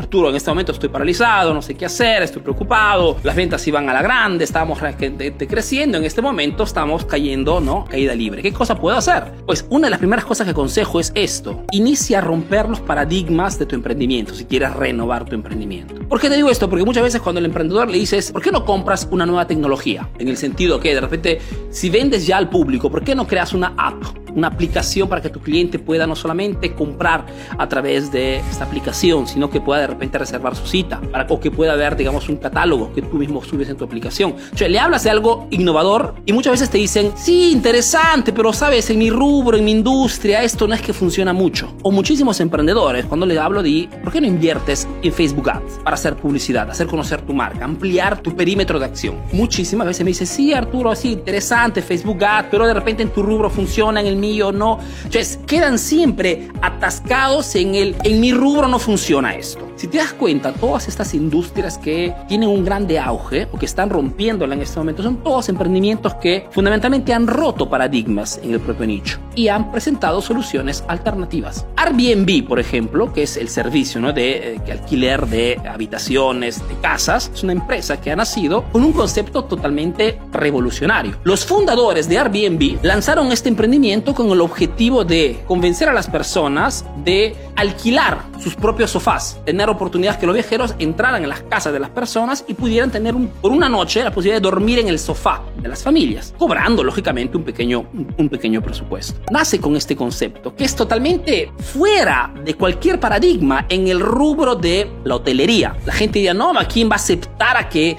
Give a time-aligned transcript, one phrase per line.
[0.00, 3.88] Arturo, en este momento estoy paralizado, no sé qué hacer, estoy preocupado, las ventas iban
[3.88, 7.84] a la grande, estábamos creciendo, en este momento estamos cayendo, ¿no?
[7.84, 8.42] Caída libre.
[8.42, 9.24] ¿Qué cosa puedo hacer?
[9.46, 11.64] Pues una de las primeras cosas que aconsejo es esto.
[11.70, 15.94] Inicia a romper los paradigmas de tu emprendimiento si quieres renovar tu emprendimiento.
[16.08, 16.68] ¿Por qué te digo esto?
[16.68, 20.08] Porque muchas veces cuando el emprendedor le dices, ¿por qué no compras una nueva tecnología?
[20.18, 21.40] En el sentido que de repente,
[21.70, 24.02] si vendes ya al público, ¿por qué no creas una app?
[24.34, 27.26] Una aplicación para que tu cliente pueda no solamente comprar
[27.56, 31.40] a través de esta aplicación, sino que pueda de repente reservar su cita, para, o
[31.40, 34.34] que pueda ver, digamos, un catálogo que tú mismo subes en tu aplicación.
[34.52, 38.52] O sea, le hablas de algo innovador y muchas veces te dicen, sí, interesante, pero
[38.52, 41.74] sabes, en mi rubro, en mi industria, esto no es que funciona mucho.
[41.82, 45.94] O muchísimos emprendedores, cuando les hablo de, ¿por qué no inviertes en Facebook Ads para
[45.94, 49.16] hacer publicidad, hacer conocer tu marca, ampliar tu perímetro de acción?
[49.32, 53.22] Muchísimas veces me dicen, sí, Arturo, sí, interesante, Facebook Ads, pero de repente en tu
[53.22, 54.78] rubro funciona, en el mío no.
[54.98, 59.70] Entonces, quedan siempre atascados en el, en mi rubro no funciona esto.
[59.80, 63.88] Si te das cuenta, todas estas industrias que tienen un grande auge o que están
[63.88, 68.86] rompiéndola en este momento son todos emprendimientos que fundamentalmente han roto paradigmas en el propio
[68.86, 71.64] nicho y han presentado soluciones alternativas.
[71.76, 74.12] Airbnb, por ejemplo, que es el servicio ¿no?
[74.12, 78.92] de eh, alquiler de habitaciones, de casas, es una empresa que ha nacido con un
[78.92, 81.16] concepto totalmente revolucionario.
[81.24, 86.84] Los fundadores de Airbnb lanzaron este emprendimiento con el objetivo de convencer a las personas
[87.04, 91.80] de alquilar sus propios sofás, tener oportunidades que los viajeros entraran en las casas de
[91.80, 95.42] las personas y pudieran tener por una noche la posibilidad de dormir en el sofá
[95.60, 97.84] de las familias, cobrando lógicamente un pequeño,
[98.16, 99.20] un pequeño presupuesto.
[99.30, 104.90] Nace con este concepto que es totalmente fuera de cualquier paradigma en el rubro de
[105.04, 105.76] la hotelería.
[105.84, 107.96] La gente diría, no, ¿quién va a aceptar a que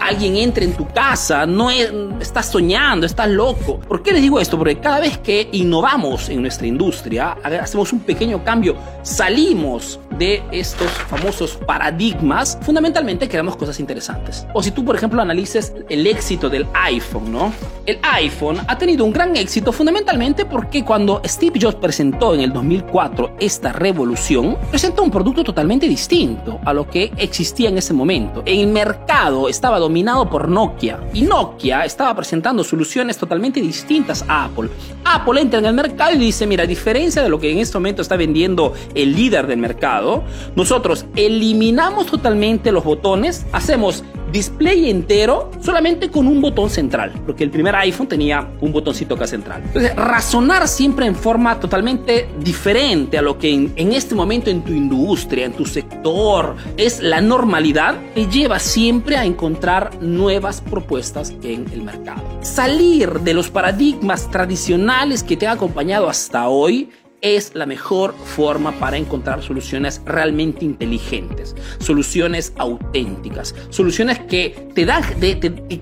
[0.00, 3.78] alguien entre en tu casa, no estás soñando, estás loco.
[3.80, 4.58] ¿Por qué les digo esto?
[4.58, 10.90] Porque cada vez que innovamos en nuestra industria, hacemos un pequeño cambio, salimos de estos
[10.90, 14.46] famosos paradigmas, fundamentalmente creamos cosas interesantes.
[14.54, 17.52] O si tú, por ejemplo, analices el éxito del iPhone, ¿no?
[17.86, 22.52] El iPhone ha tenido un gran éxito fundamentalmente porque cuando Steve Jobs presentó en el
[22.52, 28.42] 2004 esta revolución, presentó un producto totalmente distinto a lo que existía en ese momento.
[28.46, 29.89] En el mercado estaba dominado
[30.30, 31.00] por Nokia.
[31.12, 34.70] Y Nokia estaba presentando soluciones totalmente distintas a Apple.
[35.04, 37.76] Apple entra en el mercado y dice, mira, a diferencia de lo que en este
[37.76, 40.22] momento está vendiendo el líder del mercado,
[40.54, 47.50] nosotros eliminamos totalmente los botones, hacemos display entero solamente con un botón central, porque el
[47.50, 49.62] primer iPhone tenía un botoncito acá central.
[49.66, 54.62] Entonces, razonar siempre en forma totalmente diferente a lo que en, en este momento en
[54.62, 61.34] tu industria, en tu sector, es la normalidad, te lleva siempre a encontrar nuevas propuestas
[61.42, 62.22] en el mercado.
[62.42, 68.72] Salir de los paradigmas tradicionales que te han acompañado hasta hoy es la mejor forma
[68.72, 75.02] para encontrar soluciones realmente inteligentes, soluciones auténticas, soluciones que te dan,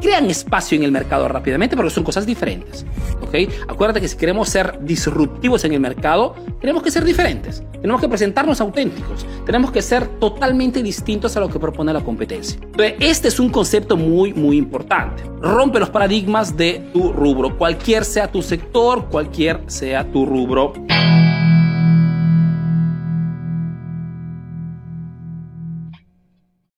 [0.00, 2.86] crean espacio en el mercado rápidamente porque son cosas diferentes.
[3.20, 3.34] ¿ok?
[3.68, 8.08] Acuérdate que si queremos ser disruptivos en el mercado, tenemos que ser diferentes, tenemos que
[8.08, 12.58] presentarnos auténticos, tenemos que ser totalmente distintos a lo que propone la competencia.
[12.62, 15.22] Entonces, este es un concepto muy, muy importante.
[15.40, 20.72] Rompe los paradigmas de tu rubro, cualquier sea tu sector, cualquier sea tu rubro